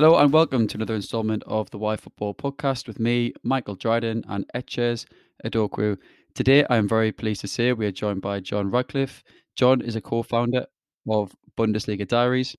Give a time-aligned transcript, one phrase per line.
[0.00, 4.24] Hello and welcome to another installment of the Why Football podcast with me, Michael Dryden,
[4.30, 5.04] and Etches
[5.44, 5.98] Adokwu.
[6.34, 9.22] Today, I am very pleased to say we are joined by John Radcliffe.
[9.56, 10.64] John is a co founder
[11.06, 12.56] of Bundesliga Diaries,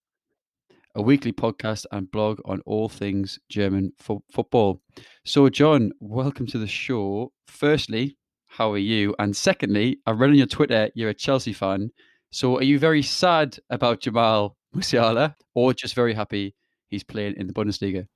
[0.93, 4.79] a weekly podcast and blog on all things German fo- football.
[5.25, 7.33] So, John, welcome to the show.
[7.47, 8.17] Firstly,
[8.49, 9.15] how are you?
[9.17, 11.89] And secondly, I read on your Twitter you're a Chelsea fan.
[12.29, 16.53] So, are you very sad about Jamal Musiala or just very happy
[16.91, 18.07] he's playing in the Bundesliga?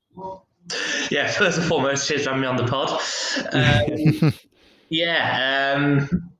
[1.10, 3.02] Yeah, first and foremost, cheers for having me on the pod.
[3.54, 4.34] Um,
[4.90, 6.32] yeah, um,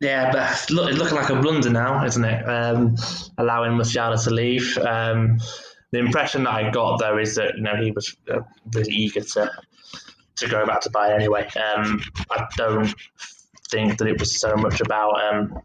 [0.00, 2.42] yeah, but it's, look, it's looking like a blunder now, isn't it?
[2.48, 2.96] Um,
[3.38, 4.76] allowing Musiala to leave.
[4.78, 5.38] Um,
[5.92, 8.40] the impression that I got though is that you know he was uh,
[8.74, 9.50] really eager to
[10.36, 11.48] to go back to Bayern anyway.
[11.56, 12.00] Um,
[12.30, 12.94] I don't
[13.70, 15.60] think that it was so much about um,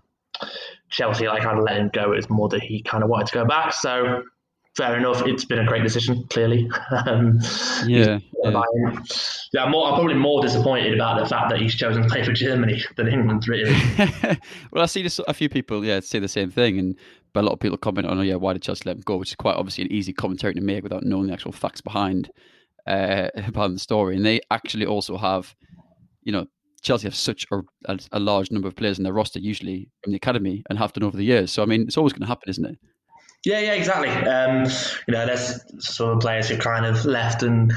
[0.90, 2.12] Chelsea like I'd let him go.
[2.12, 3.74] It was more that he kind of wanted to go back.
[3.74, 4.24] So
[4.78, 5.26] fair enough.
[5.26, 6.70] It's been a great decision, clearly.
[7.06, 7.40] um,
[7.86, 8.64] Yeah, yeah.
[9.52, 12.24] yeah, I'm, more, I'm probably more disappointed about the fact that he's chosen to play
[12.24, 13.76] for Germany than England, really.
[14.72, 16.96] well, I see this, a few people, yeah, say the same thing, and
[17.34, 19.18] but a lot of people comment on, oh yeah, why did Chelsea let him go?
[19.18, 22.32] Which is quite obviously an easy commentary to make without knowing the actual facts behind
[22.88, 24.16] uh, behind the story.
[24.16, 25.54] And they actually also have,
[26.24, 26.48] you know,
[26.82, 30.14] Chelsea have such a, a, a large number of players in their roster, usually from
[30.14, 31.52] the academy, and have done over the years.
[31.52, 32.78] So I mean, it's always going to happen, isn't it?
[33.46, 34.10] Yeah, yeah, exactly.
[34.10, 34.66] Um,
[35.08, 37.72] you know, there's some players who kind of left and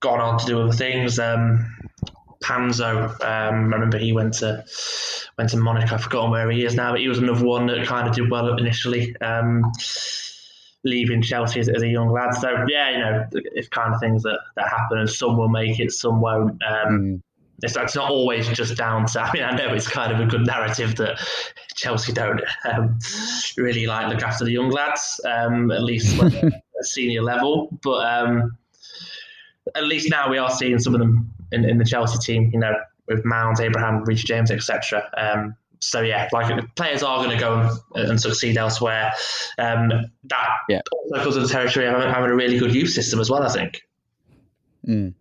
[0.00, 1.18] gone on to do other things.
[1.18, 1.66] Um,
[2.42, 4.64] Panzo, um, I remember he went to
[5.38, 5.94] went to Monaco.
[5.94, 8.30] I've forgotten where he is now, but he was another one that kind of did
[8.30, 9.72] well initially, um,
[10.84, 12.34] leaving Chelsea as, as, a young lad.
[12.34, 15.80] So yeah, you know, it's kind of things that, that happen, and some will make
[15.80, 16.62] it, some won't.
[16.62, 17.22] Um, mm.
[17.62, 19.20] It's, it's, not always just down to.
[19.22, 21.18] I mean, I know it's kind of a good narrative that
[21.74, 22.98] Chelsea don't um,
[23.56, 27.68] really like look after the young lads, um, at least at senior level.
[27.82, 28.56] But um,
[29.74, 32.50] at least now we are seeing some of them in, in the Chelsea team.
[32.52, 32.74] You know,
[33.06, 35.08] with Mount, Abraham, Reece James, etc.
[35.16, 39.12] Um, so yeah, like players are going to go and, and, succeed elsewhere.
[39.58, 39.90] Um,
[40.24, 40.80] that yeah.
[40.90, 43.42] also goes to the territory of having a really good youth system as well.
[43.42, 43.82] I think.
[44.86, 45.14] Mm.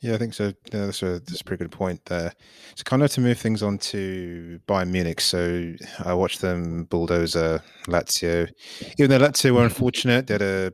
[0.00, 0.52] Yeah, I think so.
[0.72, 2.32] Yeah, that's a that's a pretty good point there.
[2.76, 5.20] So, kind of to move things on to Bayern Munich.
[5.20, 8.48] So, I watched them bulldozer Lazio.
[8.96, 10.72] Even though Lazio were unfortunate, they had a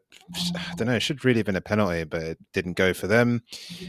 [0.55, 3.07] I don't know, it should really have been a penalty, but it didn't go for
[3.07, 3.43] them.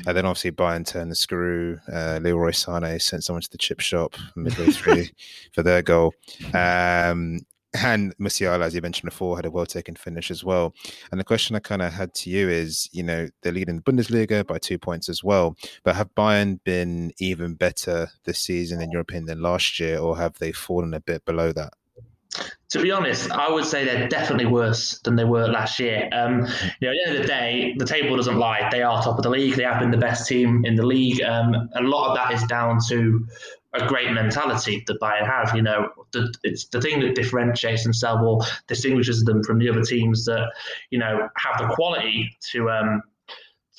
[0.07, 1.79] And then obviously Bayern turned the screw.
[1.91, 5.05] Uh, Leroy Sané sent someone to the chip shop midway through
[5.53, 6.13] for their goal.
[6.53, 7.39] Um,
[7.83, 10.73] and Musiala, as you mentioned before, had a well taken finish as well.
[11.11, 13.81] And the question I kind of had to you is, you know, they're leading the
[13.81, 15.55] Bundesliga by two points as well.
[15.83, 20.17] But have Bayern been even better this season, in your opinion, than last year, or
[20.17, 21.73] have they fallen a bit below that?
[22.69, 26.09] To be honest, I would say they're definitely worse than they were last year.
[26.11, 26.41] Um,
[26.81, 28.67] you know, at the end of the day, the table doesn't lie.
[28.69, 29.55] They are top of the league.
[29.55, 31.21] They have been the best team in the league.
[31.21, 33.25] Um, a lot of that is down to
[33.75, 35.55] a great mentality that Bayern have.
[35.55, 39.83] You know, the, it's the thing that differentiates themselves or distinguishes them from the other
[39.83, 40.51] teams that
[40.89, 43.01] you know have the quality to um,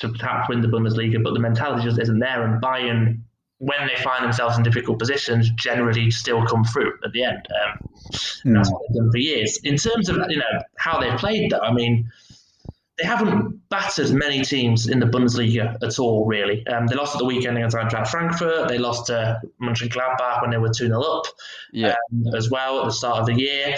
[0.00, 2.44] to perhaps win the Bundesliga, but the mentality just isn't there.
[2.44, 3.20] And Bayern,
[3.58, 7.46] when they find themselves in difficult positions, generally still come through at the end.
[7.64, 8.54] Um, mm.
[8.54, 9.58] That's what they've done for years.
[9.64, 12.10] In terms of you know how they played, though, I mean
[12.98, 16.66] they haven't battered many teams in the Bundesliga at all, really.
[16.66, 18.68] Um, they lost at the weekend against Eintracht Frankfurt.
[18.68, 21.26] They lost to Mönchengladbach when they were 2 0 up
[21.72, 21.94] yeah.
[22.12, 23.76] um, as well at the start of the year.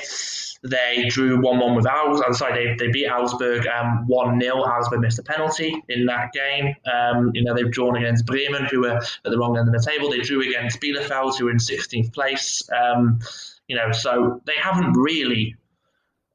[0.62, 2.26] They drew 1 1 with Augsburg.
[2.26, 4.56] I'm sorry, they, they beat Augsburg um, 1 0.
[4.56, 6.74] Augsburg missed a penalty in that game.
[6.92, 9.84] Um, you know, they've drawn against Bremen, who were at the wrong end of the
[9.88, 10.10] table.
[10.10, 12.62] They drew against Bielefeld, who were in 16th place.
[12.70, 13.18] Um,
[13.66, 15.56] you know, so they haven't really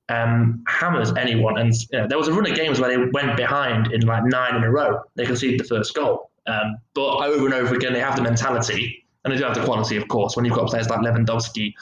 [0.09, 1.57] um, hammers anyone.
[1.57, 4.23] And you know, there was a run of games where they went behind in like
[4.25, 5.01] nine in a row.
[5.15, 6.31] They conceded the first goal.
[6.45, 9.63] Um, but over and over again, they have the mentality, and they do have the
[9.63, 10.35] quality, of course.
[10.35, 11.73] When you've got players like Lewandowski,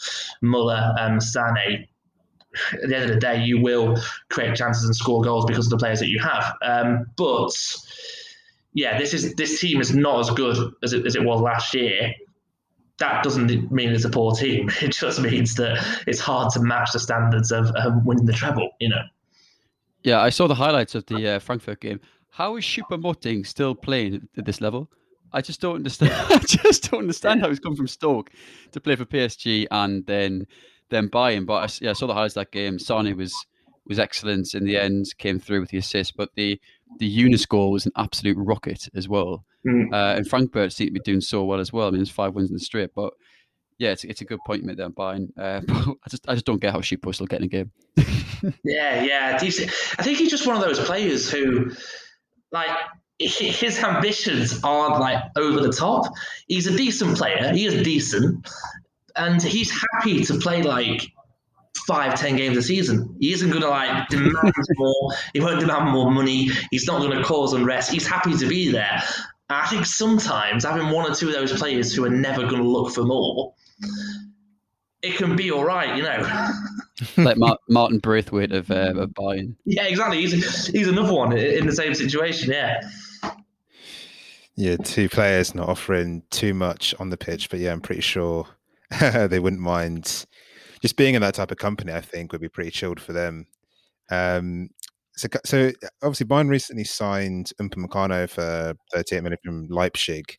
[0.41, 1.88] Muller, um, Sané,
[2.73, 3.97] at the end of the day, you will
[4.29, 6.53] create chances and score goals because of the players that you have.
[6.62, 7.51] Um, but
[8.74, 11.74] yeah, this is this team is not as good as it, as it was last
[11.74, 12.13] year
[13.01, 14.69] that doesn't mean it's a poor team.
[14.81, 18.69] It just means that it's hard to match the standards of um, winning the treble.
[18.80, 19.01] You know.
[20.03, 22.00] Yeah, I saw the highlights of the uh, Frankfurt game.
[22.30, 24.89] How is Choupo-Moting still playing at this level?
[25.33, 26.13] I just don't understand.
[26.30, 28.30] I just don't understand how he's come from Stoke
[28.71, 30.45] to play for PSG and then
[30.89, 31.45] then Bayern.
[31.45, 32.80] But I, yeah, I saw the highlights of that game.
[32.80, 33.33] Sane was
[33.88, 36.15] was excellent in the end, came through with the assist.
[36.15, 36.59] But the
[36.99, 39.45] the goal was an absolute rocket as well.
[39.65, 39.93] Mm.
[39.93, 41.88] Uh, and Frankfurt seem to be doing so well as well.
[41.88, 43.13] I mean, there's five wins in the straight, but
[43.77, 45.29] yeah, it's, it's a good point you made there, Bayern.
[45.38, 47.71] Uh, I just I just don't get how Choupo still getting a game.
[48.63, 49.38] yeah, yeah.
[49.41, 51.71] I think he's just one of those players who
[52.51, 52.69] like
[53.19, 56.05] his ambitions aren't like over the top.
[56.47, 57.51] He's a decent player.
[57.53, 58.47] He is decent,
[59.15, 61.11] and he's happy to play like
[61.87, 63.15] five, ten games a season.
[63.19, 65.11] He isn't going to like demand more.
[65.33, 66.49] He won't demand more money.
[66.71, 67.91] He's not going to cause unrest.
[67.91, 69.01] He's happy to be there.
[69.49, 72.67] I think sometimes having one or two of those players who are never going to
[72.67, 73.53] look for more,
[75.01, 76.53] it can be all right, you know.
[77.17, 77.37] like
[77.67, 79.55] Martin Braithwaite of, uh, of Bayern.
[79.65, 80.21] Yeah, exactly.
[80.21, 82.51] He's he's another one in the same situation.
[82.51, 82.81] Yeah.
[84.55, 88.47] Yeah, two players not offering too much on the pitch, but yeah, I'm pretty sure
[88.99, 90.25] they wouldn't mind
[90.81, 91.93] just being in that type of company.
[91.93, 93.47] I think would be pretty chilled for them.
[94.09, 94.69] Um,
[95.15, 100.35] so, so obviously, Bayern recently signed Upamecano for 38 million from Leipzig,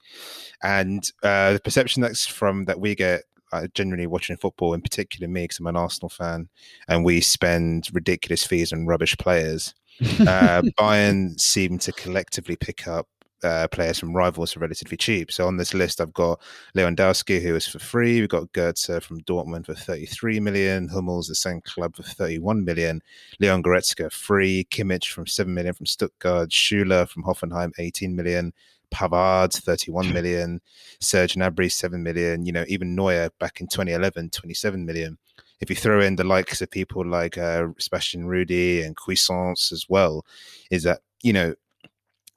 [0.63, 5.29] and uh, the perception that's from that we get uh, generally watching football, in particular
[5.29, 6.49] me, because I'm an Arsenal fan,
[6.89, 9.75] and we spend ridiculous fees on rubbish players.
[10.21, 13.07] uh, Bayern seem to collectively pick up
[13.43, 15.33] uh, players from rivals are relatively cheap.
[15.33, 16.41] So on this list, I've got
[16.77, 18.21] Lewandowski, who is for free.
[18.21, 20.89] We've got Goetze from Dortmund for 33 million.
[20.89, 23.03] Hummels, the same club, for 31 million.
[23.41, 24.67] Leon Goretzka, free.
[24.71, 26.51] Kimmich from 7 million from Stuttgart.
[26.51, 28.53] Süle from Hoffenheim, 18 million.
[28.93, 30.61] Pavard, 31 million.
[31.01, 32.47] Serge Gnabry, 7 million.
[32.47, 35.19] You know, even Neuer back in 2011, 27 million.
[35.61, 39.87] If you throw in the likes of people like uh, Sebastian Rudy and Cuisance as
[39.89, 40.27] well,
[40.71, 41.55] is that, you know,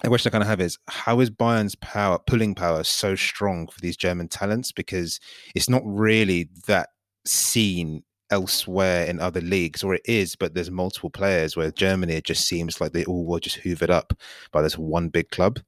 [0.01, 3.67] the question I kind of have is how is Bayern's power, pulling power, so strong
[3.67, 4.71] for these German talents?
[4.71, 5.19] Because
[5.55, 6.89] it's not really that
[7.25, 11.55] seen elsewhere in other leagues, or it is, but there's multiple players.
[11.55, 14.13] Where Germany, it just seems like they all were just hoovered up
[14.51, 15.59] by this one big club.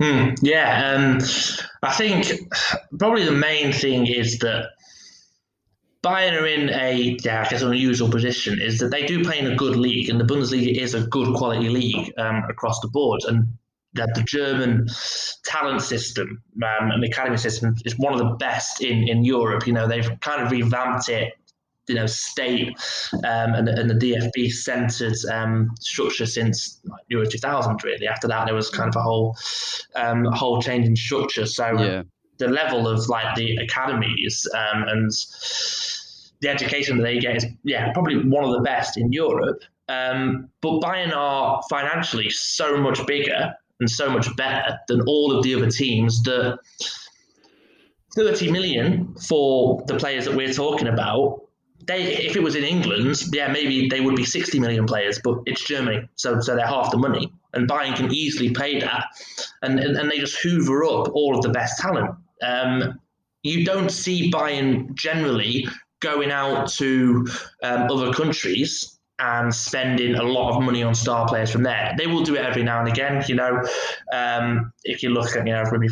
[0.00, 1.18] Hmm, yeah, um,
[1.82, 2.32] I think
[2.98, 4.70] probably the main thing is that
[6.02, 9.46] Bayern are in a, yeah, I guess, unusual position is that they do play in
[9.46, 13.20] a good league, and the Bundesliga is a good quality league um, across the board.
[13.28, 13.58] And
[13.94, 14.86] that the German
[15.44, 19.66] talent system um, and the academy system is one of the best in, in Europe.
[19.66, 21.32] You know, they've kind of revamped it,
[21.88, 22.68] you know, state
[23.24, 28.06] um, and, and the DFB centered um, structure since Euro 2000, really.
[28.06, 29.36] After that, there was kind of a whole,
[29.96, 31.46] um, whole change in structure.
[31.46, 32.02] So, yeah
[32.40, 35.12] the level of like the academies um, and
[36.40, 39.62] the education that they get is yeah probably one of the best in Europe.
[39.88, 45.42] Um, but Bayern are financially so much bigger and so much better than all of
[45.42, 46.58] the other teams that
[48.14, 51.42] 30 million for the players that we're talking about
[51.86, 55.38] they if it was in England, yeah, maybe they would be 60 million players, but
[55.46, 57.32] it's Germany, so so they're half the money.
[57.52, 59.06] And Bayern can easily pay that.
[59.62, 62.14] And, and, and they just hoover up all of the best talent.
[62.42, 63.00] Um,
[63.42, 65.66] you don't see Bayern generally
[66.00, 67.26] going out to
[67.62, 71.94] um, other countries and spending a lot of money on star players from there.
[71.98, 73.22] They will do it every now and again.
[73.28, 73.62] You know,
[74.12, 75.88] um, if you look at you know maybe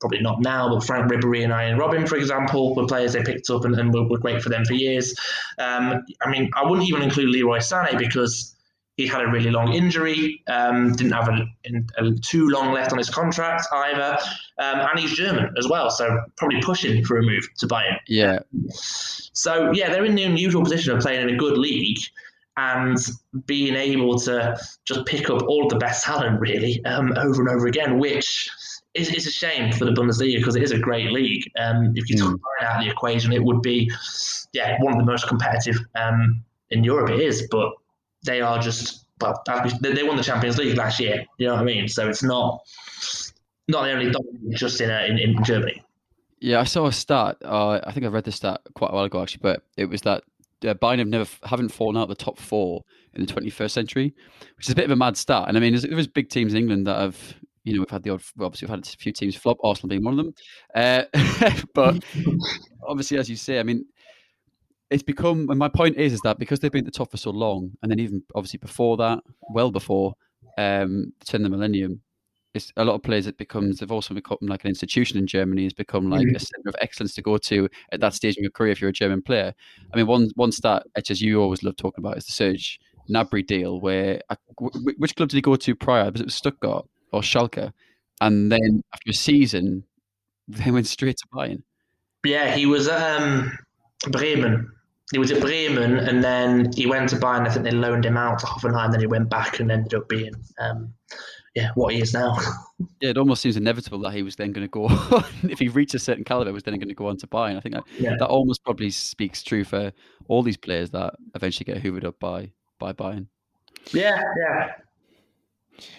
[0.00, 3.50] probably not now, but Frank Ribery and Arjen Robben, for example, were players they picked
[3.50, 5.14] up and, and were, were great for them for years.
[5.58, 8.56] Um, I mean, I wouldn't even include Leroy Sané because
[9.00, 11.46] he had a really long injury, um, didn't have a,
[11.98, 14.18] a, too long left on his contract either,
[14.58, 17.98] um, and he's German as well, so probably pushing for a move to Bayern.
[18.06, 18.40] Yeah.
[18.72, 21.98] So yeah, they're in the unusual position of playing in a good league
[22.56, 22.98] and
[23.46, 27.66] being able to just pick up all the best talent really um, over and over
[27.66, 28.50] again, which
[28.94, 31.44] is, is a shame for the Bundesliga because it is a great league.
[31.58, 32.40] Um, if you took mm.
[32.62, 33.90] Out the equation, it would be
[34.52, 37.10] yeah one of the most competitive um, in Europe.
[37.10, 37.72] It is, but
[38.24, 39.42] they are just well,
[39.82, 41.24] they won the Champions League last year.
[41.38, 41.88] You know what I mean?
[41.88, 42.60] So it's not
[43.68, 44.12] not the only
[44.50, 45.82] just in, uh, in, in Germany.
[46.40, 47.36] Yeah, I saw a stat.
[47.44, 50.00] Uh, I think I read this stat quite a while ago actually, but it was
[50.02, 50.24] that
[50.66, 52.82] uh, Bayern have never haven't fallen out of the top four
[53.14, 54.14] in the 21st century,
[54.56, 55.46] which is a bit of a mad stat.
[55.48, 57.34] And I mean, there's, there's big teams in England that have
[57.64, 60.04] you know, we've had the odd, obviously, we've had a few teams flop, Arsenal being
[60.04, 60.34] one of them.
[60.74, 61.04] Uh,
[61.74, 62.02] but
[62.88, 63.84] obviously, as you say, I mean,
[64.90, 67.16] it's become and my point is is that because they've been at the top for
[67.16, 69.20] so long and then even obviously before that
[69.50, 70.14] well before
[70.58, 72.00] um the turn of the millennium
[72.52, 75.64] it's a lot of players it becomes they've also become like an institution in germany
[75.64, 76.36] has become like mm-hmm.
[76.36, 78.90] a center of excellence to go to at that stage in your career if you're
[78.90, 79.54] a german player.
[79.92, 83.46] I mean one one stat as you always love talking about is the Serge Gnabry
[83.46, 84.36] deal where uh,
[84.98, 86.10] which club did he go to prior?
[86.10, 87.72] Was it stuttgart or schalke?
[88.20, 89.84] And then after a season
[90.48, 91.62] they went straight to bayern.
[92.24, 93.56] Yeah he was um
[94.10, 94.72] bremen
[95.12, 97.46] he was at Bremen and then he went to Bayern.
[97.46, 98.92] I think they loaned him out to Hoffenheim.
[98.92, 100.92] Then he went back and ended up being, um,
[101.54, 102.38] yeah, what he is now.
[103.02, 104.88] Yeah, it almost seems inevitable that he was then going to go
[105.42, 107.56] if he reached a certain caliber, was then going to go on to Bayern.
[107.56, 108.16] I think that, yeah.
[108.18, 109.92] that almost probably speaks true for
[110.28, 113.26] all these players that eventually get hoovered up by by Bayern.
[113.92, 114.72] Yeah, yeah.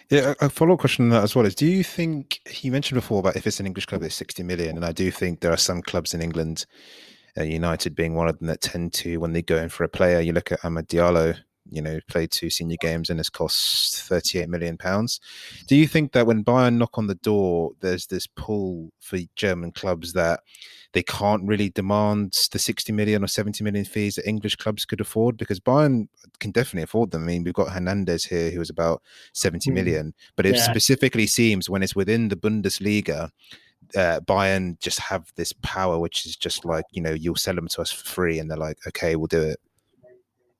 [0.09, 2.97] Yeah, a follow up question on that as well is: Do you think he mentioned
[2.97, 5.53] before about if it's an English club, it's sixty million, and I do think there
[5.53, 6.65] are some clubs in England,
[7.38, 9.89] uh, United being one of them, that tend to when they go in for a
[9.89, 10.19] player.
[10.19, 11.38] You look at Amad Diallo,
[11.69, 15.19] you know, played two senior games and has cost 38 million pounds.
[15.67, 19.71] Do you think that when Bayern knock on the door, there's this pull for German
[19.71, 20.41] clubs that
[20.93, 25.00] they can't really demand the 60 million or 70 million fees that English clubs could
[25.00, 25.38] afford?
[25.38, 26.07] Because Bayern
[26.39, 27.23] can definitely afford them.
[27.23, 29.01] I mean, we've got Hernandez here who was about
[29.33, 29.73] 70 mm.
[29.73, 30.63] million, but it yeah.
[30.63, 33.29] specifically seems when it's within the Bundesliga,
[33.95, 37.67] uh, Bayern just have this power, which is just like, you know, you'll sell them
[37.69, 38.39] to us for free.
[38.39, 39.60] And they're like, okay, we'll do it.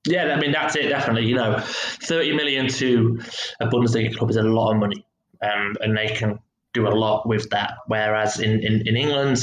[0.08, 0.90] Yeah, I mean that's it.
[0.90, 3.22] Definitely, you know, thirty million to
[3.60, 5.06] a Bundesliga club is a lot of money,
[5.44, 6.40] um, and they can
[6.74, 7.74] do a lot with that.
[7.86, 9.38] Whereas in in, in England,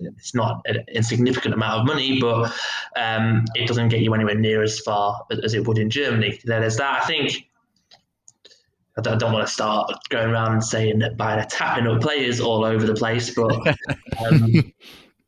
[0.00, 2.52] it's not an insignificant amount of money, but
[2.96, 6.38] um, it doesn't get you anywhere near as far as it would in Germany.
[6.44, 7.02] There's that.
[7.02, 7.48] I think
[8.96, 12.40] I don't, don't, want to start going around saying that Bayern are tapping up players
[12.40, 13.52] all over the place, but
[14.24, 14.72] um,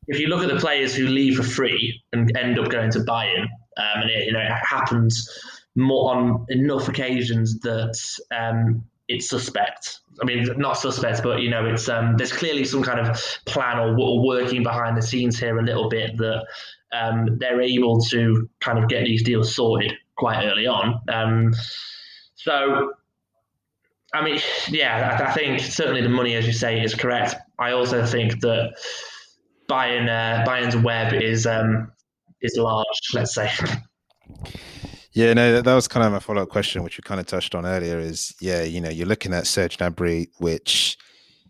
[0.07, 2.99] if you look at the players who leave for free and end up going to
[2.99, 5.29] Bayern, um, and it, you know it happens
[5.75, 7.95] more on enough occasions that
[8.31, 9.99] um, it's suspect.
[10.21, 13.77] I mean, not suspect, but you know, it's um, there's clearly some kind of plan
[13.77, 16.45] or, or, working behind the scenes here a little bit that
[16.91, 20.99] um, they're able to kind of get these deals sorted quite early on.
[21.09, 21.53] Um,
[22.35, 22.93] so,
[24.13, 27.35] I mean, yeah, I, think certainly the money, as you say, is correct.
[27.59, 28.73] I also think that
[29.69, 31.91] Bayern uh, Bayern's web is um,
[32.41, 33.51] is large, let's say.
[35.11, 37.55] Yeah, no, that, was kind of my follow up question, which we kind of touched
[37.55, 37.99] on earlier.
[37.99, 40.97] Is yeah, you know, you're looking at Serge Gnabry, which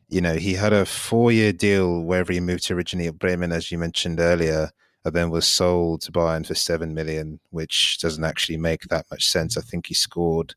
[0.10, 3.52] you know he had a four year deal wherever he moved to originally at Bremen,
[3.52, 4.72] as you mentioned earlier,
[5.06, 9.28] and then was sold to Bayern for seven million, which doesn't actually make that much
[9.28, 9.58] sense.
[9.58, 10.56] I think he scored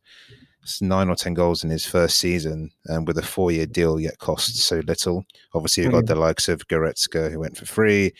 [0.80, 4.62] nine or ten goals in his first season, and with a four-year deal, yet costs
[4.64, 5.24] so little.
[5.54, 6.14] Obviously, you've got mm-hmm.
[6.14, 8.12] the likes of Goretzka who went for free,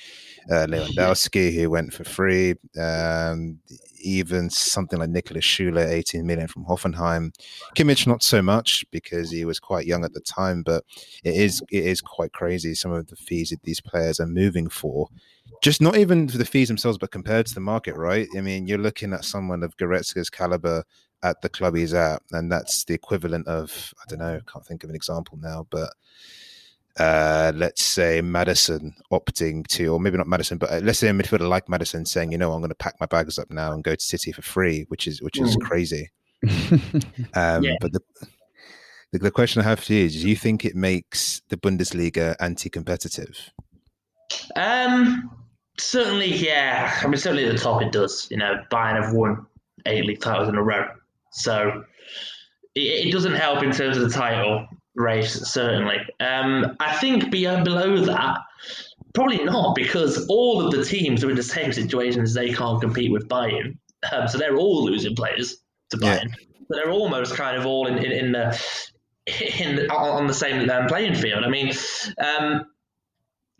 [0.50, 3.58] uh, Lewandowski who went for free, um,
[4.02, 7.32] even something like Nicholas Süle, 18 million from Hoffenheim.
[7.76, 10.84] Kimmich not so much because he was quite young at the time, but
[11.24, 14.68] it is it is quite crazy some of the fees that these players are moving
[14.68, 15.08] for
[15.60, 18.28] just not even for the fees themselves, but compared to the market, right?
[18.36, 20.84] I mean, you're looking at someone of Goretzka's caliber
[21.22, 24.84] at the club he's at, and that's the equivalent of I don't know, can't think
[24.84, 25.90] of an example now, but
[26.98, 31.12] uh, let's say Maddison opting to, or maybe not Maddison, but uh, let's say a
[31.12, 33.84] midfielder like Maddison saying, you know, I'm going to pack my bags up now and
[33.84, 35.60] go to City for free, which is which is mm.
[35.62, 36.10] crazy.
[37.34, 37.76] um, yeah.
[37.80, 38.00] But the,
[39.12, 42.34] the the question I have for you is: Do you think it makes the Bundesliga
[42.40, 43.50] anti-competitive?
[44.56, 45.30] Um,
[45.78, 46.98] certainly, yeah.
[47.02, 48.28] I mean, certainly at the top it does.
[48.30, 49.46] You know, Bayern have won
[49.86, 50.86] eight league titles in a row.
[51.30, 51.84] So
[52.74, 55.98] it, it doesn't help in terms of the title race, certainly.
[56.20, 58.38] Um, I think beyond, below that,
[59.14, 62.80] probably not, because all of the teams are in the same situation as they can't
[62.80, 63.76] compete with Bayern.
[64.12, 65.58] Um, so they're all losing players
[65.90, 66.28] to Bayern.
[66.28, 66.34] Yeah.
[66.68, 68.60] But they're almost kind of all in, in, in the
[69.58, 71.44] in on the same um, playing field.
[71.44, 71.72] I mean,
[72.18, 72.64] um,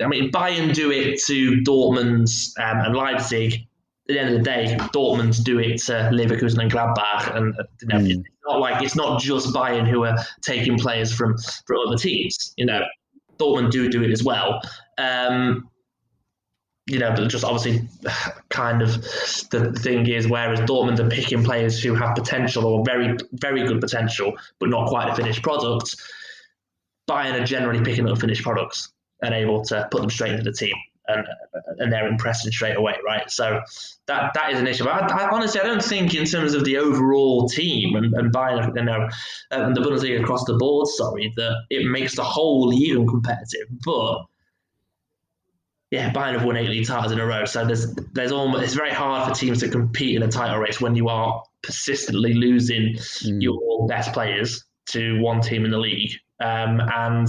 [0.01, 3.67] I mean, Bayern do it to Dortmund um, and Leipzig
[4.11, 7.89] at the end of the day, Dortmund do it to Leverkusen and Gladbach, and you
[7.89, 8.11] know, mm.
[8.11, 11.37] it's not like it's not just Bayern who are taking players from
[11.67, 12.53] from other teams.
[12.57, 12.81] You know,
[13.39, 14.61] Dortmund do do it as well.
[14.99, 15.69] Um,
[16.87, 17.89] you know, but just obviously,
[18.49, 18.95] kind of
[19.51, 23.81] the thing is, whereas Dortmund are picking players who have potential or very, very good
[23.81, 25.97] potential, but not quite a finished product,
[27.09, 30.53] Bayern are generally picking up finished products and able to put them straight into the
[30.53, 30.75] team
[31.15, 31.27] and
[31.79, 33.31] and they're impressing straight away, right?
[33.31, 33.61] So
[34.07, 34.85] that that is an issue.
[34.85, 38.33] But I, I, honestly, I don't think in terms of the overall team and, and
[38.33, 39.09] Bayern, you know,
[39.51, 43.67] and the Bundesliga across the board, sorry, that it makes the whole even competitive.
[43.85, 44.25] But
[45.91, 48.75] yeah, Bayern have won eight league titles in a row, so there's there's almost it's
[48.75, 52.95] very hard for teams to compete in a title race when you are persistently losing
[52.95, 53.43] mm.
[53.43, 56.13] your best players to one team in the league.
[56.41, 57.29] Um, and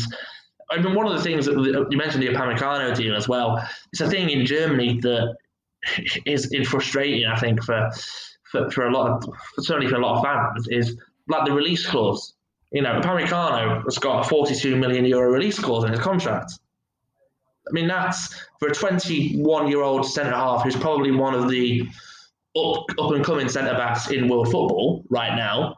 [0.71, 3.61] I mean, one of the things that you mentioned the Upamecano deal as well.
[3.91, 5.35] It's a thing in Germany that
[6.25, 7.25] is, is frustrating.
[7.27, 7.91] I think for,
[8.43, 10.97] for for a lot of certainly for a lot of fans is
[11.27, 12.33] like the release clause.
[12.71, 16.53] You know, Upamecano has got a 42 million euro release clause in his contract.
[17.67, 21.87] I mean, that's for a 21 year old centre half who's probably one of the
[22.57, 25.75] up, up and coming centre backs in world football right now.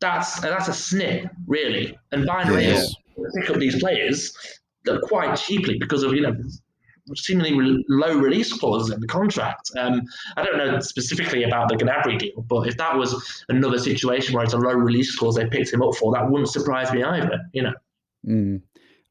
[0.00, 1.98] That's that's a snip, really.
[2.12, 2.94] And Bayern yes
[3.34, 4.36] pick up these players
[5.02, 6.34] quite cheaply because of you know
[7.14, 9.70] seemingly low release clauses in the contract.
[9.78, 10.02] Um,
[10.36, 14.44] I don't know specifically about the Gnabry deal, but if that was another situation where
[14.44, 17.40] it's a low release clause they picked him up for, that wouldn't surprise me either.
[17.52, 17.72] You know.
[18.26, 18.62] Mm.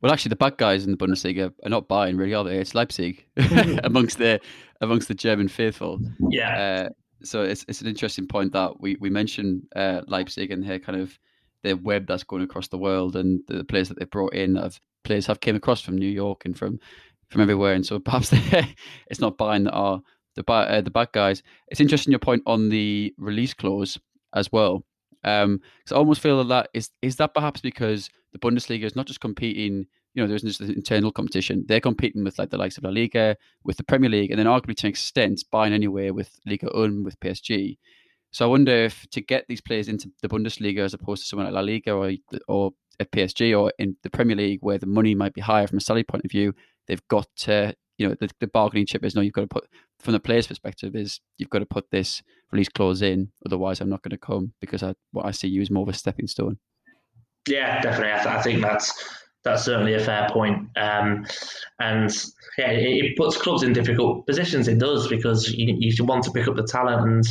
[0.02, 2.58] Well, actually, the bad guys in the Bundesliga are not Bayern, really, are they?
[2.58, 3.80] It's Leipzig Mm-hmm.
[3.84, 4.40] amongst the
[4.82, 6.00] amongst the German faithful.
[6.30, 6.58] Yeah.
[6.58, 6.90] Uh,
[7.22, 11.02] so it's it's an interesting point that we we mentioned uh, Leipzig and their kind
[11.02, 11.18] of
[11.64, 14.80] their web that's going across the world and the players that they've brought in have
[15.04, 16.80] players have came across from New York and from
[17.30, 18.32] from everywhere, and so perhaps
[19.08, 20.02] it's not Bayern that are
[20.36, 21.44] the bad uh, the bad guys.
[21.68, 24.00] It's interesting your point on the release clause
[24.34, 24.86] as well.
[25.24, 28.96] Um, because I almost feel that, that is is that perhaps because the Bundesliga is
[28.96, 29.86] not just competing.
[30.16, 31.66] You know, there isn't just internal competition.
[31.68, 34.48] They're competing with like the likes of La Liga, with the Premier League, and then
[34.48, 37.78] arguably to an extent, Bayern anyway with Liga Un, with PSG.
[38.32, 41.46] So I wonder if to get these players into the Bundesliga as opposed to someone
[41.46, 42.12] like La Liga or
[42.48, 45.78] or at PSG or in the Premier League where the money might be higher from
[45.78, 46.54] a salary point of view,
[46.88, 49.68] they've got to you know the, the bargaining chip is no you've got to put
[50.00, 53.90] from the player's perspective is you've got to put this release clause in otherwise I'm
[53.90, 56.28] not going to come because I what I see you as more of a stepping
[56.28, 56.58] stone.
[57.48, 58.14] Yeah, definitely.
[58.14, 58.94] I, th- I think that's
[59.44, 60.68] that's certainly a fair point.
[60.76, 61.26] Um,
[61.80, 62.12] and
[62.58, 64.68] yeah, it, it, puts clubs in difficult positions.
[64.68, 67.24] It does because you, you want to pick up the talent and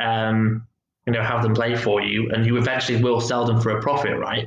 [0.00, 0.66] um,
[1.06, 3.82] you know have them play for you, and you eventually will sell them for a
[3.82, 4.46] profit, right?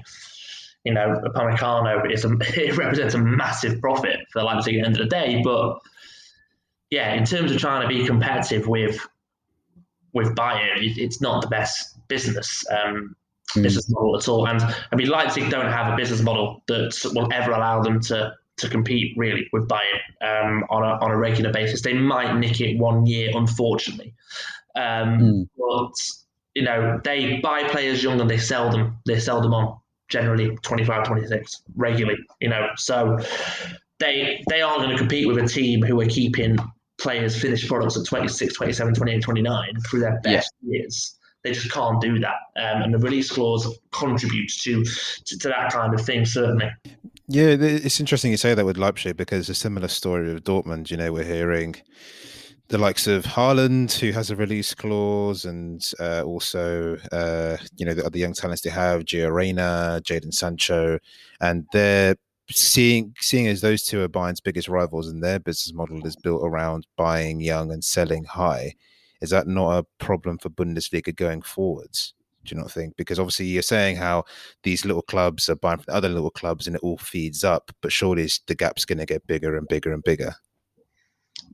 [0.84, 4.98] You know, Upamecano is a, it represents a massive profit for Leipzig at the end
[4.98, 5.80] of the day, but
[6.90, 9.00] yeah, in terms of trying to be competitive with
[10.14, 12.64] with Bayern, it, it's not the best business.
[12.70, 13.16] Um,
[13.56, 14.48] business model at all.
[14.48, 18.34] And I mean, Leipzig don't have a business model that will ever allow them to
[18.62, 21.82] to compete really with Bayern um, on a on a regular basis.
[21.82, 24.14] They might nick it one year, unfortunately,
[24.76, 25.50] um, mm.
[25.58, 25.94] but
[26.56, 28.98] you know they buy players young and they sell them.
[29.06, 29.78] They sell them on
[30.10, 32.20] generally 25, 26 regularly.
[32.40, 33.20] You know, so
[34.00, 36.58] they they aren't going to compete with a team who are keeping
[37.00, 40.80] players finished products at 26, 27, 28, 29 through their best yeah.
[40.80, 41.18] years.
[41.44, 45.72] They just can't do that, um, and the release clause contributes to, to, to that
[45.72, 46.26] kind of thing.
[46.26, 46.70] Certainly.
[47.28, 50.92] Yeah, it's interesting you say that with Leipzig because a similar story with Dortmund.
[50.92, 51.76] You know, we're hearing
[52.68, 57.94] the likes of Haaland, who has a release clause, and uh, also uh, you know
[57.94, 61.00] the other young talents they have, Gio Reyna, Jadon Sancho,
[61.40, 62.16] and they're
[62.50, 66.42] seeing seeing as those two are Bayern's biggest rivals, and their business model is built
[66.44, 68.76] around buying young and selling high
[69.22, 72.14] is that not a problem for Bundesliga going forwards?
[72.44, 72.98] Do you not think?
[72.98, 74.24] Because obviously you're saying how
[74.64, 77.92] these little clubs are buying from other little clubs and it all feeds up, but
[77.92, 80.34] surely the gap's going to get bigger and bigger and bigger.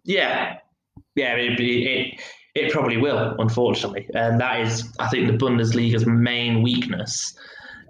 [0.06, 0.60] Yeah,
[1.16, 2.22] yeah, it, it
[2.56, 7.38] it probably will, unfortunately, and that is, I think, the Bundesliga's main weakness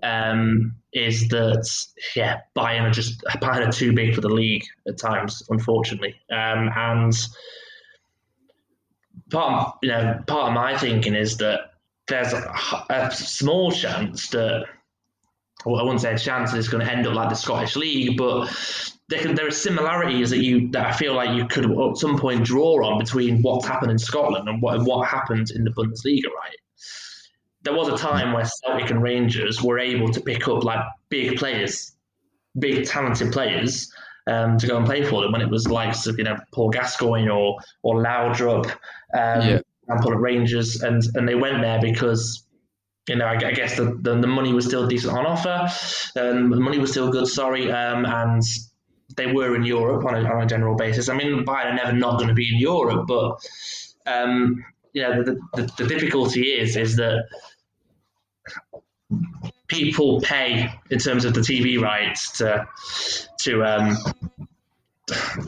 [0.03, 1.69] um, is that
[2.15, 6.69] yeah, Bayern are just Bayern are too big for the league at times, unfortunately, um,
[6.75, 7.13] and
[9.29, 11.71] part of, you know part of my thinking is that
[12.07, 12.53] there's a,
[12.89, 14.65] a small chance that
[15.65, 17.75] well, I wouldn't say a chance that it's going to end up like the Scottish
[17.75, 18.47] League, but
[19.09, 22.17] there, can, there are similarities that you that I feel like you could at some
[22.17, 26.25] point draw on between what's happened in Scotland and what what happened in the Bundesliga.
[26.25, 26.55] Right,
[27.63, 31.37] there was a time where Celtic and Rangers were able to pick up like big
[31.37, 31.93] players,
[32.59, 33.91] big talented players,
[34.27, 37.29] um, to go and play for them when it was like you know Paul Gascoigne
[37.29, 39.59] or or Laudrup, um, yeah.
[39.83, 42.45] example at Rangers, and and they went there because
[43.07, 45.67] you know I, I guess the, the, the money was still decent on offer,
[46.15, 47.27] and the money was still good.
[47.27, 48.43] Sorry, um, and
[49.15, 51.09] they were in Europe on a, on a general basis.
[51.09, 53.39] I mean, Bayern are never not going to be in Europe, but
[54.05, 54.63] um,
[54.93, 57.25] you know the, the, the difficulty is is that
[59.67, 62.67] people pay in terms of the TV rights to
[63.39, 63.97] to um,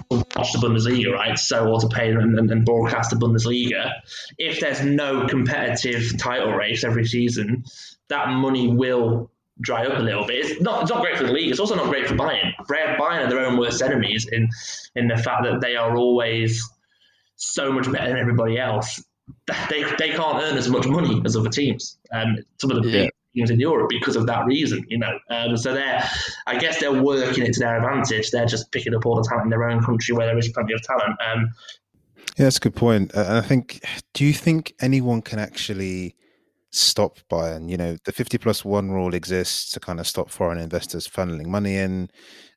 [0.09, 1.37] watch the Bundesliga, right?
[1.37, 3.93] So or to pay and, and, and, broadcast the Bundesliga.
[4.37, 7.65] If there's no competitive title race every season,
[8.07, 9.29] that money will
[9.61, 10.45] dry up a little bit.
[10.45, 11.49] It's not it's not great for the league.
[11.49, 12.53] It's also not great for Bayern.
[12.67, 14.49] Bayern are their own worst enemies in
[14.95, 16.67] in the fact that they are always
[17.35, 19.03] so much better than everybody else.
[19.69, 21.97] They, they can't earn as much money as other teams.
[22.11, 23.03] Um, some of the yeah.
[23.03, 23.11] big
[23.47, 25.17] in Europe because of that reason, you know.
[25.29, 26.03] Um, so they're,
[26.47, 28.31] I guess they're working it to their advantage.
[28.31, 30.73] They're just picking up all the talent in their own country where there is plenty
[30.73, 31.15] of talent.
[31.25, 31.49] Um,
[32.37, 33.15] yeah, that's a good point.
[33.15, 36.15] Uh, I think, do you think anyone can actually
[36.71, 37.69] stop Bayern?
[37.69, 41.47] You know, the 50 plus one rule exists to kind of stop foreign investors funneling
[41.47, 42.09] money in.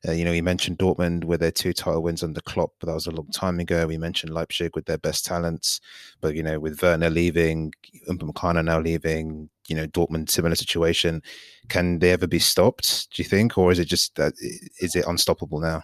[0.07, 2.93] Uh, you know, you mentioned Dortmund with their two title wins under Klopp, but that
[2.93, 3.87] was a long time ago.
[3.87, 5.79] We mentioned Leipzig with their best talents,
[6.21, 7.73] but you know, with Werner leaving,
[8.09, 11.21] Upamecano now leaving, you know, Dortmund similar situation.
[11.69, 13.13] Can they ever be stopped?
[13.13, 15.83] Do you think, or is it just that is it unstoppable now?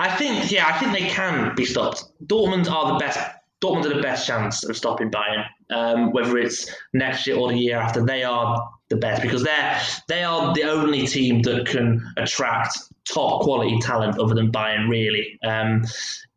[0.00, 2.04] I think, yeah, I think they can be stopped.
[2.24, 3.18] Dortmund are the best.
[3.60, 7.58] Dortmund are the best chance of stopping Bayern, um, whether it's next year or the
[7.58, 8.04] year after.
[8.04, 13.42] They are the best because they're they are the only team that can attract top
[13.42, 15.38] quality talent other than Bayern, really.
[15.42, 15.84] Um,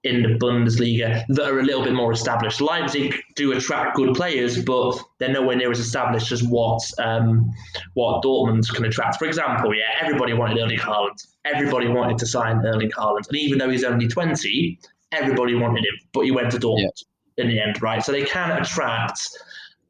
[0.03, 2.59] in the Bundesliga that are a little bit more established.
[2.59, 7.51] Leipzig do attract good players, but they're nowhere near as established as what um,
[7.93, 9.17] what Dortmund can attract.
[9.17, 11.27] For example, yeah, everybody wanted Erling Haaland.
[11.45, 14.79] Everybody wanted to sign Erling Haaland, and even though he's only twenty,
[15.11, 17.10] everybody wanted him, but he went to Dortmund yeah.
[17.41, 18.03] In the end, right?
[18.03, 19.29] So they can attract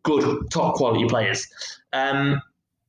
[0.03, 1.47] good, top quality players.
[1.93, 2.41] Um,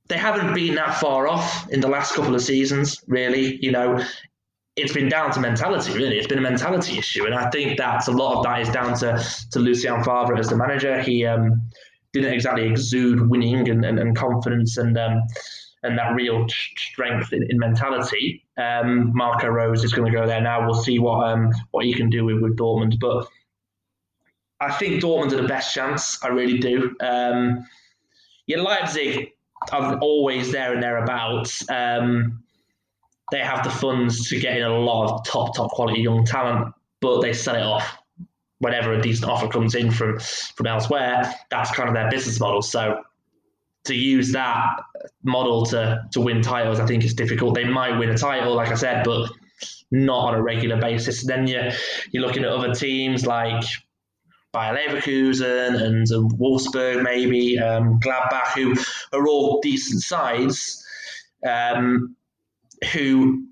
[0.07, 3.57] they haven't been that far off in the last couple of seasons, really.
[3.61, 4.03] You know,
[4.75, 6.17] it's been down to mentality, really.
[6.17, 8.97] It's been a mentality issue, and I think that's a lot of that is down
[8.99, 11.01] to to Lucien Favre as the manager.
[11.01, 11.61] He um,
[12.11, 15.21] didn't exactly exude winning and, and, and confidence and um,
[15.83, 18.45] and that real strength in, in mentality.
[18.57, 20.65] Um, Marco Rose is going to go there now.
[20.65, 23.27] We'll see what um, what he can do with, with Dortmund, but
[24.63, 26.23] I think Dortmund are the best chance.
[26.23, 26.95] I really do.
[27.01, 27.65] Um,
[28.47, 29.31] yeah, Leipzig
[29.71, 31.67] are always there and thereabouts.
[31.69, 32.43] Um,
[33.31, 36.73] they have the funds to get in a lot of top, top quality young talent,
[37.01, 37.97] but they sell it off
[38.59, 41.33] whenever a decent offer comes in from from elsewhere.
[41.49, 42.61] That's kind of their business model.
[42.61, 43.03] So
[43.85, 44.81] to use that
[45.23, 47.55] model to to win titles, I think it's difficult.
[47.55, 49.29] They might win a title, like I said, but
[49.91, 51.25] not on a regular basis.
[51.25, 51.71] Then you're
[52.11, 53.63] you're looking at other teams like
[54.53, 58.75] Bayer Leverkusen and um, Wolfsburg, maybe um, Gladbach, who
[59.17, 60.79] are all decent sides.
[61.47, 62.15] Um,
[62.93, 63.45] who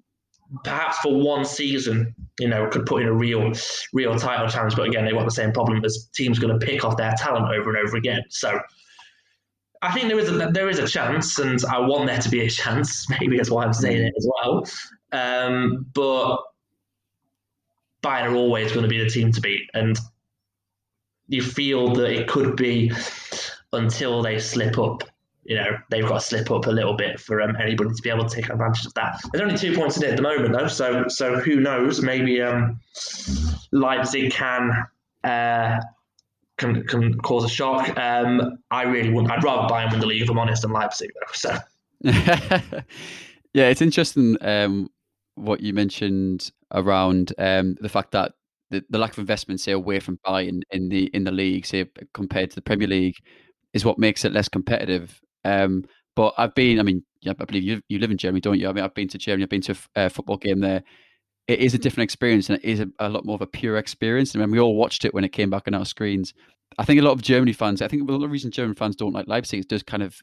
[0.64, 3.52] perhaps for one season, you know, could put in a real,
[3.94, 4.76] real title challenge.
[4.76, 7.46] But again, they want the same problem as teams going to pick off their talent
[7.54, 8.24] over and over again.
[8.30, 8.60] So
[9.82, 12.46] I think there is a, there is a chance, and I want there to be
[12.46, 13.08] a chance.
[13.20, 14.68] Maybe that's why I'm saying it as well.
[15.12, 16.38] Um, but
[18.04, 19.98] Bayern are always going to be the team to beat, and
[21.32, 22.92] you feel that it could be
[23.74, 25.04] until they slip up
[25.44, 28.10] you know they've got to slip up a little bit for um, anybody to be
[28.10, 29.20] able to take advantage of that.
[29.32, 32.02] There's only two points in it at the moment though, so so who knows?
[32.02, 32.80] Maybe um,
[33.72, 34.72] Leipzig can
[35.24, 35.80] uh,
[36.58, 37.98] can can cause a shock.
[37.98, 39.32] Um, I really wouldn't.
[39.32, 41.10] I'd rather Bayern win the league if I'm honest than Leipzig.
[41.34, 41.58] So
[42.04, 42.84] yeah,
[43.54, 44.90] it's interesting um,
[45.36, 48.34] what you mentioned around um, the fact that
[48.72, 51.86] the, the lack of investment, say, away from Bayern in the in the league, say
[52.14, 53.18] compared to the Premier League,
[53.74, 55.22] is what makes it less competitive.
[55.46, 55.84] Um,
[56.16, 58.68] but I've been, I mean, I believe you you live in Germany, don't you?
[58.68, 60.84] I mean, I've been to Germany, I've been to a football game there.
[61.48, 63.78] It is a different experience and it is a, a lot more of a pure
[63.78, 64.34] experience.
[64.34, 66.34] And when we all watched it when it came back on our screens,
[66.78, 69.28] I think a lot of Germany fans, I think the reason German fans don't like
[69.28, 70.16] Leipzig is just kind of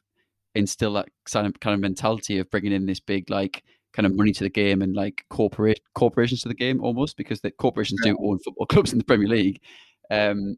[0.55, 3.63] instill that kind of kind of mentality of bringing in this big like
[3.99, 7.41] kind of money to the game and like corporate corporations to the game almost because
[7.41, 8.13] the corporations yeah.
[8.13, 9.61] do own football clubs in the Premier League.
[10.09, 10.57] Um,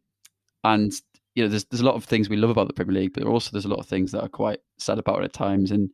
[0.63, 0.93] and
[1.35, 3.25] you know, there's there's a lot of things we love about the Premier League, but
[3.25, 5.89] also there's a lot of things that are quite sad about it at times and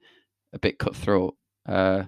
[0.54, 1.36] a bit cutthroat.
[1.68, 2.02] Uh,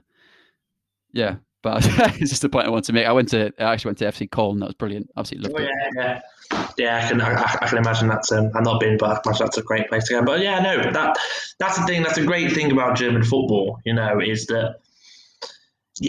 [1.12, 1.87] yeah, but
[2.20, 3.07] it's just a point I want to make.
[3.07, 4.59] I went to I actually went to FC Cologne.
[4.59, 5.09] That was brilliant.
[5.16, 6.22] Absolutely loved oh, yeah, it.
[6.51, 7.05] Yeah, yeah.
[7.05, 9.88] I can I, I can imagine that's um, I've not been, but that's a great
[9.88, 10.24] place to go.
[10.24, 11.16] But yeah, no, that
[11.61, 12.03] that's the thing.
[12.03, 13.79] That's a great thing about German football.
[13.85, 14.81] You know, is that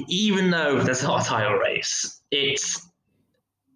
[0.07, 2.89] even though there's not a title race, it's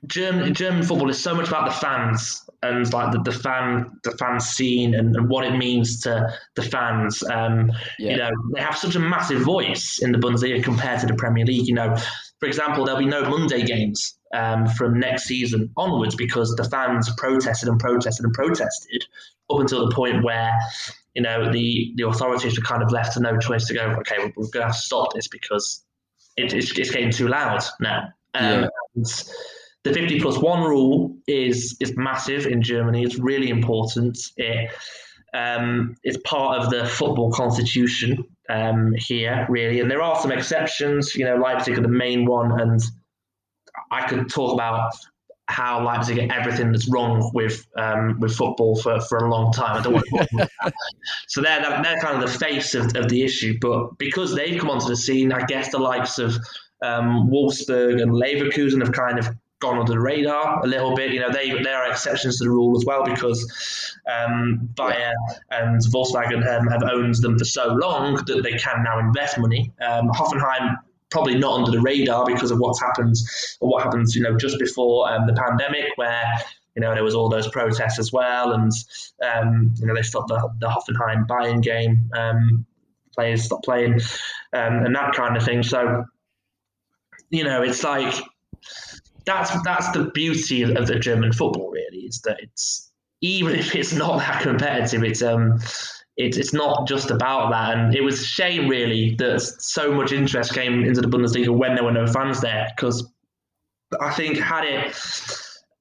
[0.07, 4.11] German German football is so much about the fans and like the, the fan the
[4.11, 7.23] fan scene and, and what it means to the fans.
[7.23, 8.11] Um, yeah.
[8.11, 11.45] You know, they have such a massive voice in the Bundesliga compared to the Premier
[11.45, 11.67] League.
[11.67, 11.95] You know,
[12.39, 17.09] for example, there'll be no Monday games um, from next season onwards because the fans
[17.17, 19.05] protested and protested and protested
[19.49, 20.51] up until the point where
[21.13, 23.95] you know the the authorities were kind of left to no choice to go.
[23.99, 25.83] Okay, we're, we're going to have to stop this because
[26.37, 28.09] it, it's, it's getting too loud now.
[28.33, 29.03] Um, yeah
[29.83, 33.03] the 50 plus one rule is is massive in Germany.
[33.03, 34.17] It's really important.
[34.37, 34.71] It
[35.33, 39.79] um, it's part of the football constitution um, here, really.
[39.79, 41.15] And there are some exceptions.
[41.15, 42.81] You know, Leipzig are the main one, and
[43.91, 44.91] I could talk about
[45.53, 49.77] how Leipzig get everything that's wrong with um, with football for, for a long time.
[49.77, 50.73] I don't want to
[51.27, 53.57] so they're they're kind of the face of, of the issue.
[53.61, 56.35] But because they've come onto the scene, I guess the likes of
[56.81, 59.27] um, Wolfsburg and Leverkusen have kind of
[59.59, 61.11] gone under the radar a little bit.
[61.11, 65.13] You know, they there are exceptions to the rule as well because um, Bayer
[65.51, 69.71] and Volkswagen um, have owned them for so long that they can now invest money.
[69.87, 70.77] Um, Hoffenheim
[71.13, 73.15] probably not under the radar because of what's happened
[73.61, 76.25] or what happens, you know, just before um, the pandemic where
[76.75, 78.71] you know there was all those protests as well, and
[79.23, 82.09] um, you know they stopped the, the Hoffenheim Bayern game.
[82.17, 82.65] Um,
[83.13, 83.93] players stopped playing,
[84.53, 85.61] um, and that kind of thing.
[85.61, 86.03] So,
[87.29, 88.15] you know, it's like
[89.25, 91.69] that's that's the beauty of, of the German football.
[91.69, 95.59] Really, is that it's even if it's not that competitive, it's um
[96.17, 97.77] it's it's not just about that.
[97.77, 101.75] And it was a shame, really, that so much interest came into the Bundesliga when
[101.75, 102.67] there were no fans there.
[102.75, 103.11] Because
[103.99, 104.95] I think had it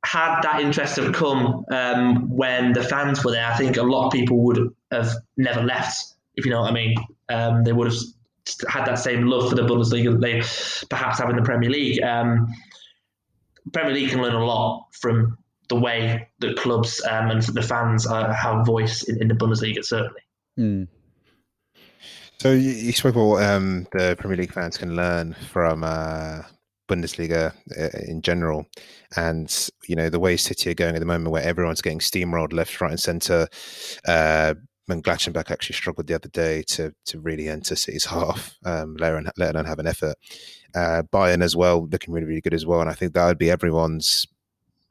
[0.05, 4.07] had that interest have come um, when the fans were there, I think a lot
[4.07, 6.14] of people would have never left.
[6.35, 6.95] If you know what I mean,
[7.29, 8.01] um, they would have
[8.68, 10.42] had that same love for the Bundesliga that they
[10.88, 12.03] perhaps have in the Premier League.
[12.03, 12.49] Um,
[13.73, 15.38] Premier League can learn a lot from
[15.73, 19.83] the way that clubs um, and the fans uh, have voice in, in, the Bundesliga,
[19.83, 20.21] certainly.
[20.59, 20.87] Mm.
[22.41, 26.43] So you, you spoke about um, the Premier League fans can learn from uh,
[26.91, 28.67] Bundesliga uh, in general,
[29.17, 32.53] and you know the way City are going at the moment, where everyone's getting steamrolled
[32.53, 33.49] left, right, and centre.
[34.07, 34.55] Uh,
[34.91, 39.31] Mönchengladbach actually struggled the other day to to really enter City's half, um, let, alone,
[39.39, 40.17] let alone have an effort.
[40.75, 42.83] Uh, Bayern as well, looking really, really good as well.
[42.83, 44.27] And I think that would be everyone's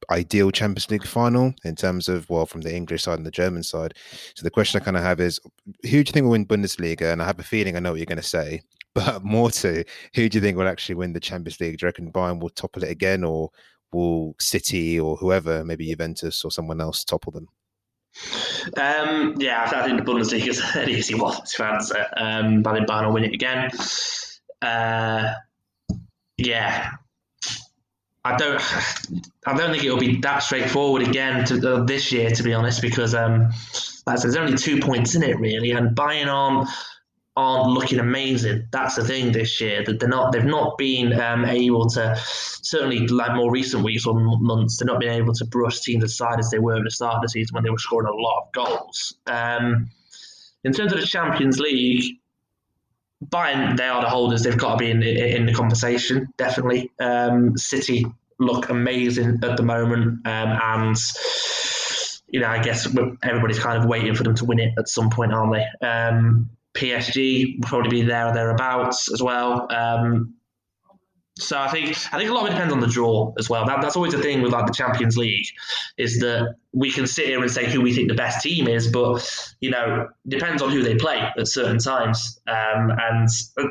[0.10, 3.64] ideal Champions League final in terms of well from the English side and the German
[3.64, 3.94] side.
[4.36, 5.40] So the question I kind of have is
[5.84, 7.12] who do you think will win Bundesliga?
[7.12, 8.62] And I have a feeling I know what you're going to say,
[8.94, 9.84] but more to
[10.16, 11.78] who do you think will actually win the Champions League?
[11.78, 13.52] Do you reckon Bayern will topple it again, or
[13.92, 17.48] will City or whoever, maybe Juventus or someone else, topple them?
[18.78, 22.06] Um, yeah, I think the Bundesliga is an easy one to answer.
[22.18, 23.70] Um, I think Bayern will win it again.
[24.62, 25.34] Uh,
[26.38, 26.92] yeah,
[28.24, 28.62] I don't,
[29.48, 32.82] I don't think it'll be that straightforward again to uh, this year, to be honest,
[32.82, 33.50] because um,
[34.06, 36.70] like said, there's only two points in it really, and Bayern aren't
[37.38, 38.68] aren't looking amazing.
[38.72, 43.08] That's the thing this year that they're not, they've not been um, able to, certainly
[43.08, 46.50] like more recent weeks or months, they're not been able to brush teams aside as
[46.50, 48.52] they were at the start of the season when they were scoring a lot of
[48.52, 49.16] goals.
[49.28, 49.90] Um,
[50.64, 52.18] in terms of the Champions League,
[53.26, 54.44] Bayern, they are the holders.
[54.44, 56.92] They've got to be in in the conversation, definitely.
[57.00, 58.06] Um, City
[58.40, 60.98] look amazing at the moment, um, and
[62.28, 62.88] you know, I guess
[63.24, 65.88] everybody's kind of waiting for them to win it at some point, aren't they?
[65.88, 69.68] Um, PSG will probably be there or thereabouts as well.
[69.72, 70.36] Um,
[71.42, 73.66] so I think I think a lot of it depends on the draw as well.
[73.66, 75.48] That, that's always the thing with like the Champions League
[75.98, 78.88] is that we can sit here and say who we think the best team is,
[78.88, 83.28] but you know depends on who they play at certain times, um, and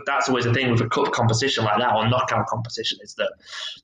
[0.06, 3.32] that's always the thing with a cup competition like that or knockout competition is that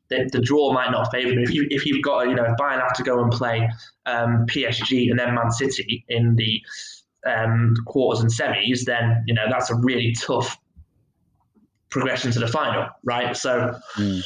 [0.09, 1.43] the, the draw might not favour them.
[1.43, 3.69] If you if you've got you know if Bayern have to go and play
[4.07, 6.61] um, PSG and then Man City in the
[7.27, 10.59] um, quarters and semis, then you know that's a really tough
[11.97, 13.35] progression to the final, right?
[13.35, 14.23] So, mm.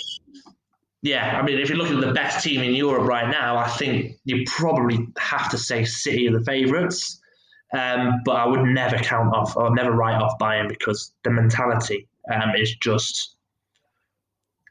[1.03, 3.69] yeah, I mean, if you're looking at the best team in Europe right now, I
[3.69, 7.21] think you probably have to say City are the favourites.
[7.73, 12.09] Um, but I would never count off or never write off Bayern because the mentality
[12.29, 13.37] um, is just.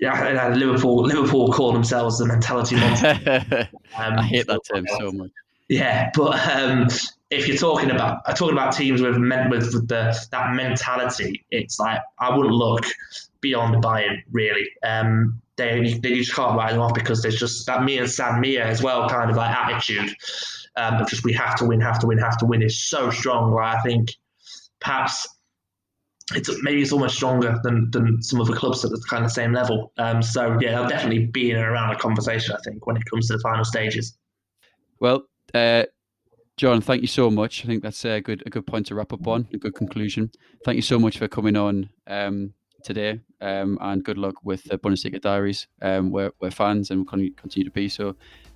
[0.02, 1.04] Yeah, Liverpool.
[1.04, 3.70] Liverpool call themselves the mentality monster.
[3.98, 5.32] Um, I hate that term so much.
[5.70, 6.88] Yeah, but um,
[7.30, 12.02] if you're talking about uh, talking about teams with with the that mentality, it's like
[12.20, 12.86] I wouldn't look
[13.42, 14.68] beyond Bayern really.
[14.84, 18.65] Um, they they just can't write them off because there's just that Mia san mia
[18.65, 20.15] as well kind of like attitude
[20.78, 23.12] um, of just we have to win, have to win, have to win is so
[23.12, 23.54] strong.
[23.54, 24.15] Like I think
[24.80, 25.28] perhaps
[26.36, 29.32] it's maybe it's almost stronger than, than some of the clubs at the kind of
[29.32, 29.92] same level.
[29.98, 32.56] Um, so yeah, they'll definitely be in and around a conversation.
[32.56, 34.18] I think when it comes to the final stages.
[35.00, 35.84] Well, uh,
[36.60, 37.63] John, thank you so much.
[37.63, 40.30] I think that's a good a good point to wrap up on, a good conclusion.
[40.65, 44.78] Thank you so much for coming on um, today, um, and good luck with the
[44.78, 45.67] Bundesliga Diaries.
[45.82, 48.13] Um, we're, we're fans and we'll continue to be so.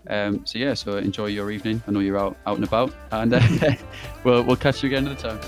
[0.10, 1.82] Um, so yeah, so enjoy your evening.
[1.88, 3.76] I know you're out out and about, and uh,
[4.26, 5.40] we'll we'll catch you again another time.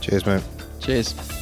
[0.00, 0.44] Cheers, mate.
[0.78, 1.35] Cheers.